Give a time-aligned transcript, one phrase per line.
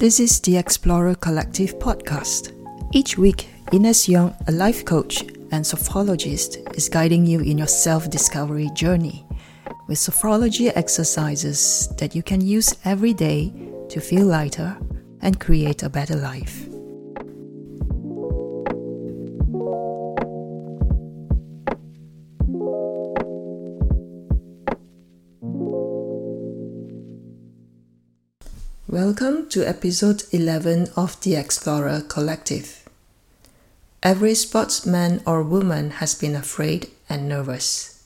[0.00, 2.54] This is the Explorer Collective podcast.
[2.90, 5.20] Each week, Ines Yong, a life coach
[5.52, 9.26] and sophrologist, is guiding you in your self discovery journey
[9.88, 13.52] with sophrology exercises that you can use every day
[13.90, 14.74] to feel lighter
[15.20, 16.69] and create a better life.
[28.92, 32.88] Welcome to episode 11 of the Explorer Collective.
[34.02, 38.02] Every sportsman or woman has been afraid and nervous.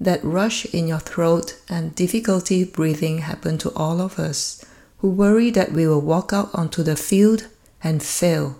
[0.00, 4.64] That rush in your throat and difficulty breathing happen to all of us
[4.98, 7.46] who worry that we will walk out onto the field
[7.80, 8.58] and fail.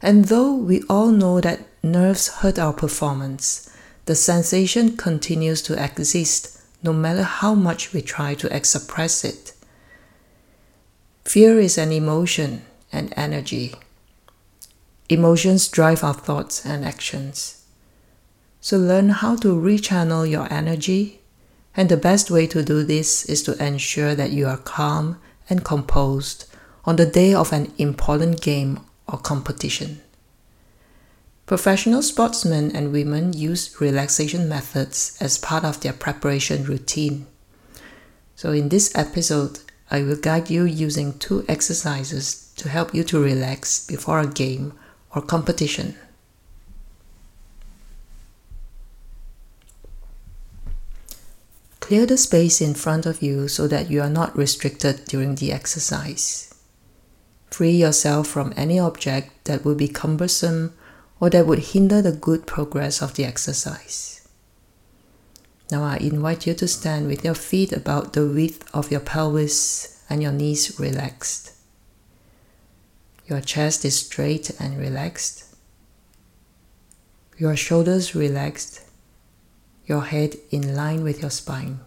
[0.00, 3.68] And though we all know that nerves hurt our performance,
[4.06, 9.52] the sensation continues to exist no matter how much we try to suppress it.
[11.32, 13.74] Fear is an emotion and energy.
[15.08, 17.64] Emotions drive our thoughts and actions.
[18.60, 21.22] So learn how to rechannel your energy,
[21.74, 25.64] and the best way to do this is to ensure that you are calm and
[25.64, 26.44] composed
[26.84, 30.02] on the day of an important game or competition.
[31.46, 37.26] Professional sportsmen and women use relaxation methods as part of their preparation routine.
[38.36, 39.60] So, in this episode,
[39.92, 44.72] I will guide you using two exercises to help you to relax before a game
[45.14, 45.96] or competition.
[51.80, 55.52] Clear the space in front of you so that you are not restricted during the
[55.52, 56.54] exercise.
[57.50, 60.72] Free yourself from any object that would be cumbersome
[61.20, 64.11] or that would hinder the good progress of the exercise.
[65.72, 70.04] Now I invite you to stand with your feet about the width of your pelvis
[70.10, 71.52] and your knees relaxed.
[73.26, 75.46] Your chest is straight and relaxed.
[77.38, 78.82] Your shoulders relaxed.
[79.86, 81.80] Your head in line with your spine.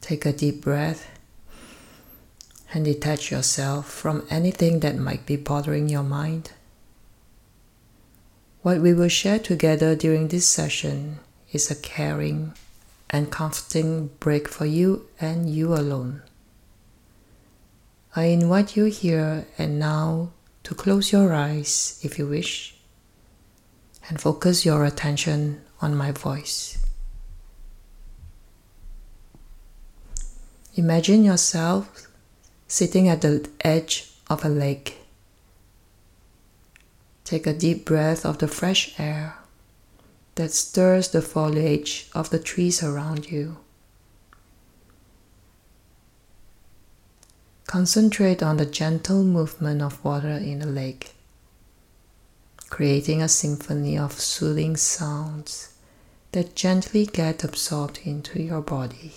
[0.00, 1.08] Take a deep breath
[2.72, 6.50] and detach yourself from anything that might be bothering your mind.
[8.62, 11.20] What we will share together during this session
[11.54, 12.52] is a caring
[13.08, 16.20] and comforting break for you and you alone.
[18.16, 20.32] I invite you here and now
[20.64, 22.74] to close your eyes if you wish
[24.08, 26.84] and focus your attention on my voice.
[30.74, 32.08] Imagine yourself
[32.66, 34.98] sitting at the edge of a lake.
[37.22, 39.38] Take a deep breath of the fresh air
[40.36, 43.56] that stirs the foliage of the trees around you.
[47.66, 51.14] Concentrate on the gentle movement of water in the lake,
[52.70, 55.74] creating a symphony of soothing sounds
[56.32, 59.12] that gently get absorbed into your body.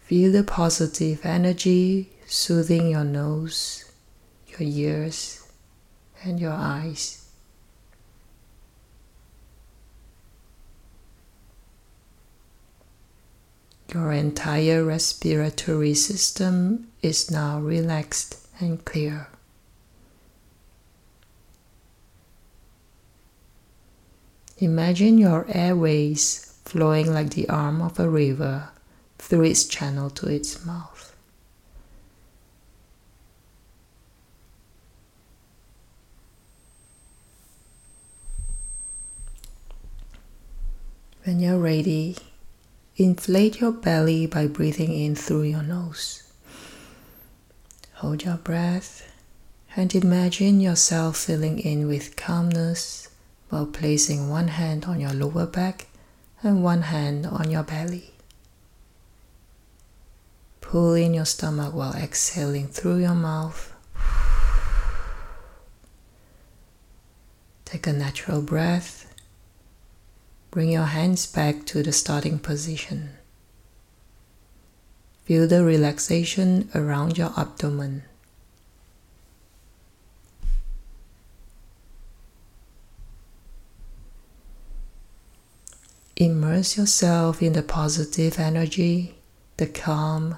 [0.00, 3.86] Feel the positive energy soothing your nose
[4.58, 5.46] your ears,
[6.22, 7.22] and your eyes.
[13.92, 19.28] Your entire respiratory system is now relaxed and clear.
[24.58, 28.70] Imagine your airways flowing like the arm of a river
[29.18, 31.05] through its channel to its mouth.
[41.26, 42.16] When you're ready,
[42.96, 46.22] inflate your belly by breathing in through your nose.
[47.94, 49.10] Hold your breath
[49.74, 53.08] and imagine yourself filling in with calmness
[53.48, 55.88] while placing one hand on your lower back
[56.44, 58.12] and one hand on your belly.
[60.60, 63.74] Pull in your stomach while exhaling through your mouth.
[67.64, 69.05] Take a natural breath
[70.50, 73.10] Bring your hands back to the starting position.
[75.24, 78.04] Feel the relaxation around your abdomen.
[86.16, 89.16] Immerse yourself in the positive energy,
[89.58, 90.36] the calm,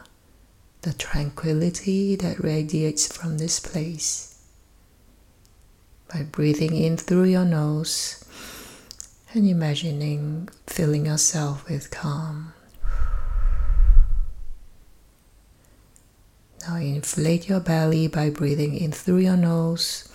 [0.82, 4.42] the tranquility that radiates from this place.
[6.12, 8.24] By breathing in through your nose
[9.34, 12.52] and imagining filling yourself with calm.
[16.66, 20.08] Now inflate your belly by breathing in through your nose.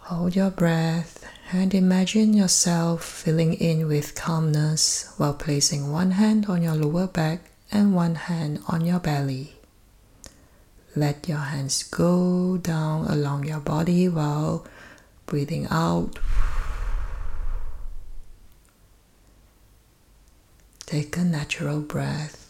[0.00, 6.62] Hold your breath and imagine yourself filling in with calmness while placing one hand on
[6.62, 9.54] your lower back and one hand on your belly.
[10.94, 14.66] Let your hands go down along your body while
[15.26, 16.18] breathing out.
[20.86, 22.48] Take a natural breath.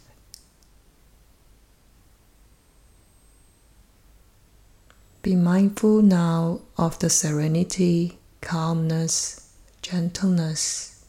[5.22, 9.50] Be mindful now of the serenity, calmness,
[9.80, 11.04] gentleness,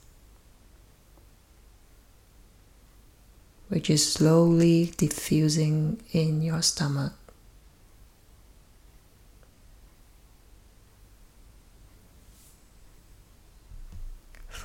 [3.67, 7.26] which is slowly diffusing in your stomach.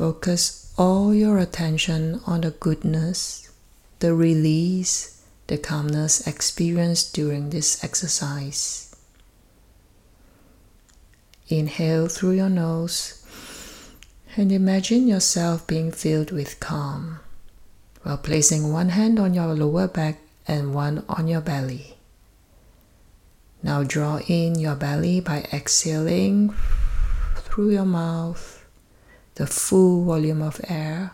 [0.03, 3.49] Focus all your attention on the goodness,
[4.01, 8.97] the release, the calmness experienced during this exercise.
[11.47, 13.25] Inhale through your nose
[14.37, 17.21] and imagine yourself being filled with calm
[18.03, 21.95] while placing one hand on your lower back and one on your belly.
[23.63, 26.53] Now draw in your belly by exhaling
[27.37, 28.62] through your mouth
[29.35, 31.13] the full volume of air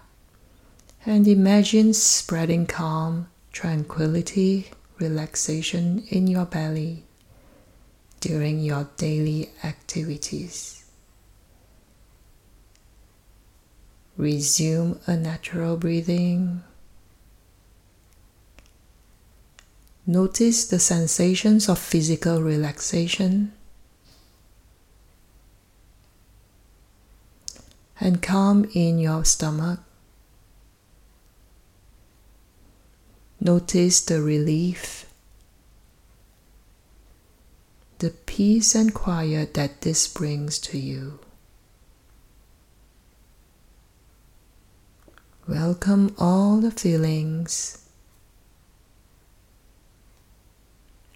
[1.06, 7.04] and imagine spreading calm, tranquility, relaxation in your belly
[8.20, 10.84] during your daily activities.
[14.16, 16.64] Resume a natural breathing.
[20.04, 23.52] Notice the sensations of physical relaxation
[28.00, 29.80] and calm in your stomach.
[33.40, 35.06] Notice the relief,
[37.98, 41.20] the peace and quiet that this brings to you.
[45.46, 47.84] Welcome all the feelings.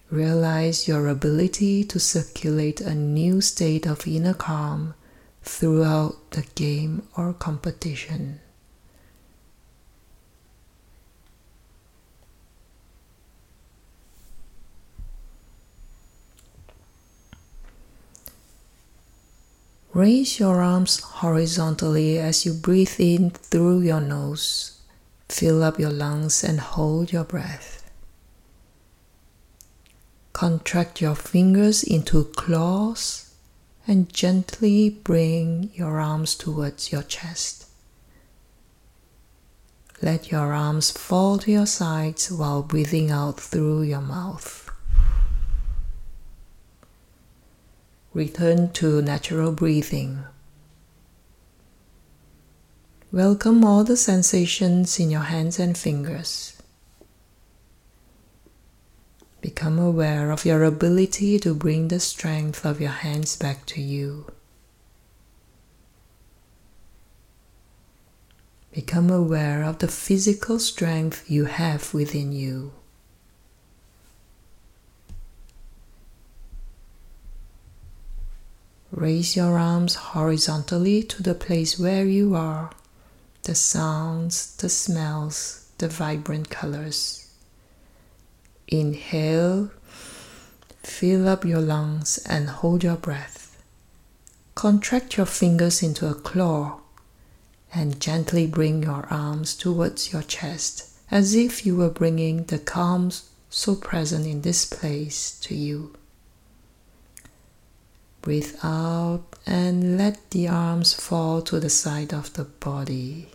[0.09, 4.95] Realize your ability to circulate a new state of inner calm
[5.43, 8.39] throughout the game or competition.
[19.93, 24.81] Raise your arms horizontally as you breathe in through your nose.
[25.29, 27.91] Fill up your lungs and hold your breath.
[30.33, 33.22] Contract your fingers into claws
[33.85, 37.67] and gently bring your arms towards your chest.
[40.01, 44.69] Let your arms fall to your sides while breathing out through your mouth.
[48.13, 50.23] Return to natural breathing.
[53.11, 56.62] Welcome all the sensations in your hands and fingers.
[59.53, 64.25] Become aware of your ability to bring the strength of your hands back to you.
[68.71, 72.73] Become aware of the physical strength you have within you.
[78.91, 82.71] Raise your arms horizontally to the place where you are,
[83.43, 87.32] the sounds, the smells, the vibrant colors.
[88.67, 89.71] Inhale,
[90.81, 93.61] fill up your lungs and hold your breath.
[94.55, 96.79] Contract your fingers into a claw
[97.73, 103.11] and gently bring your arms towards your chest as if you were bringing the calm
[103.49, 105.93] so present in this place to you.
[108.21, 113.29] Breathe out and let the arms fall to the side of the body.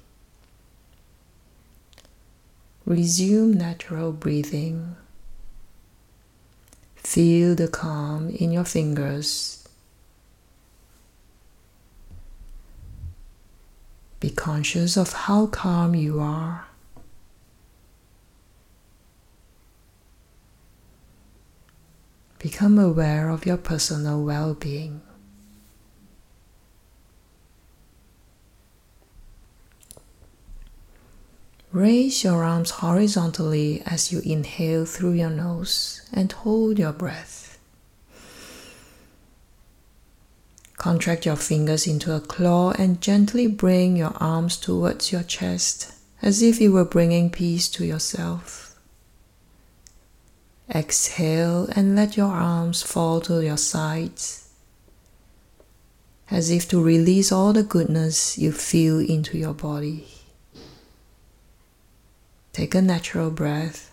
[2.87, 4.97] Resume natural breathing.
[7.09, 9.67] Feel the calm in your fingers.
[14.21, 16.67] Be conscious of how calm you are.
[22.39, 25.01] Become aware of your personal well being.
[31.73, 37.59] Raise your arms horizontally as you inhale through your nose and hold your breath.
[40.79, 46.41] Contract your fingers into a claw and gently bring your arms towards your chest as
[46.41, 48.79] if you were bringing peace to yourself.
[50.75, 54.49] Exhale and let your arms fall to your sides
[56.31, 60.07] as if to release all the goodness you feel into your body.
[62.59, 63.93] Take a natural breath.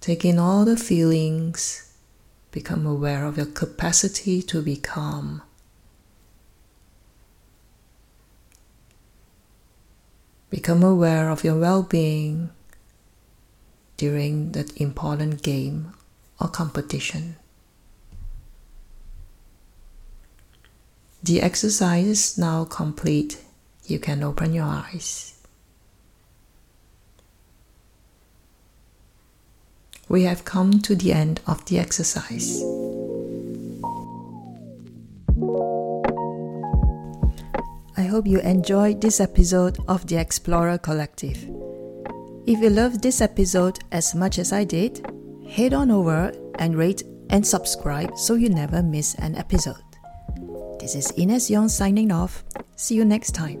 [0.00, 1.94] Take in all the feelings.
[2.50, 5.42] Become aware of your capacity to be calm.
[10.50, 12.50] Become aware of your well being
[13.96, 15.94] during that important game
[16.40, 17.36] or competition.
[21.22, 23.38] The exercise is now complete.
[23.86, 25.37] You can open your eyes.
[30.08, 32.62] We have come to the end of the exercise.
[37.96, 41.36] I hope you enjoyed this episode of the Explorer Collective.
[42.46, 45.04] If you loved this episode as much as I did,
[45.48, 49.76] head on over and rate and subscribe so you never miss an episode.
[50.80, 52.44] This is Ines Yong signing off.
[52.76, 53.60] See you next time.